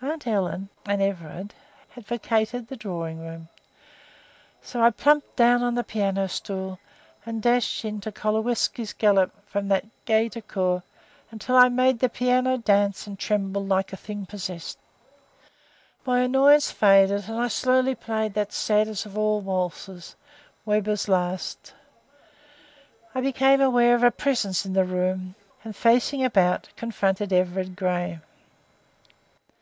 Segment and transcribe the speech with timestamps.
[0.00, 1.54] Aunt Helen and Everard
[1.88, 3.48] had vacated the drawing room,
[4.62, 6.78] so I plumped down on the piano stool
[7.26, 10.84] and dashed into Kowalski's galop, from that into "Gaite de Coeur"
[11.32, 14.78] until I made the piano dance and tremble like a thing possessed.
[16.06, 20.14] My annoyance faded, and I slowly played that saddest of waltzes,
[20.64, 21.74] "Weber's Last".
[23.16, 25.34] I became aware of a presence in the room,
[25.64, 28.20] and, facing about, confronted Everard Grey.